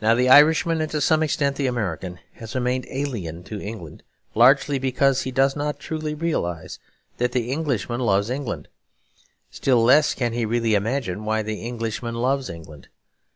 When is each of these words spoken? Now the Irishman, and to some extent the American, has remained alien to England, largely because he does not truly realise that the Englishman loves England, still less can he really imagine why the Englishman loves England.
Now 0.00 0.14
the 0.14 0.28
Irishman, 0.28 0.80
and 0.80 0.88
to 0.92 1.00
some 1.00 1.20
extent 1.20 1.56
the 1.56 1.66
American, 1.66 2.20
has 2.34 2.54
remained 2.54 2.86
alien 2.88 3.42
to 3.42 3.60
England, 3.60 4.04
largely 4.36 4.78
because 4.78 5.22
he 5.22 5.32
does 5.32 5.56
not 5.56 5.80
truly 5.80 6.14
realise 6.14 6.78
that 7.16 7.32
the 7.32 7.50
Englishman 7.50 7.98
loves 7.98 8.30
England, 8.30 8.68
still 9.50 9.82
less 9.82 10.14
can 10.14 10.32
he 10.32 10.44
really 10.46 10.74
imagine 10.76 11.24
why 11.24 11.42
the 11.42 11.60
Englishman 11.66 12.14
loves 12.14 12.48
England. 12.48 12.86